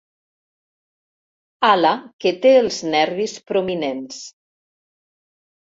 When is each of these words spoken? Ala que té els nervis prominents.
Ala 1.69 1.91
que 2.25 2.33
té 2.47 2.53
els 2.63 2.79
nervis 2.95 3.37
prominents. 3.53 4.21